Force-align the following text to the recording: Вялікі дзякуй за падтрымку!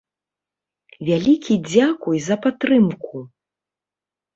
Вялікі 1.11 1.53
дзякуй 1.69 2.17
за 2.31 2.35
падтрымку! 2.49 3.27